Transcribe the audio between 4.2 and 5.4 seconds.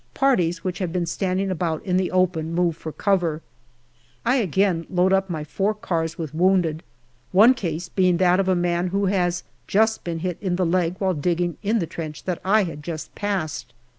I again load up